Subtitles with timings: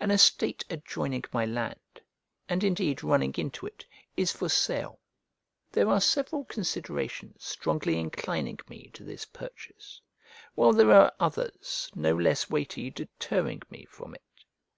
[0.00, 2.00] An estate adjoining my land,
[2.48, 3.84] and indeed running into it,
[4.16, 5.00] is for sale.
[5.70, 10.00] There are several considerations strongly inclining me to this purchase,
[10.54, 14.44] while there are others no less weighty deterring me from it.